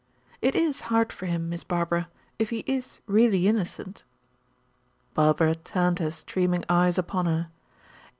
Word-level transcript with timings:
"It 0.41 0.55
is 0.55 0.79
hard 0.89 1.13
for 1.13 1.27
him, 1.27 1.47
Miss 1.47 1.63
Barbara, 1.63 2.09
if 2.39 2.49
he 2.49 2.63
is 2.65 3.01
really 3.05 3.47
innocent." 3.47 4.01
Barbara 5.13 5.53
turned 5.53 5.99
her 5.99 6.09
streaming 6.09 6.65
eyes 6.67 6.97
upon 6.97 7.27
her. 7.27 7.49